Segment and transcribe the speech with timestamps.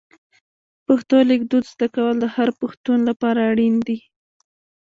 [0.87, 3.99] پښتو لیکدود زده کول د هر پښتون لپاره اړین دي.